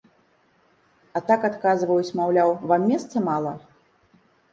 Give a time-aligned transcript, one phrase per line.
[1.19, 3.53] А так адказваюць, маўляў, вам месца мала?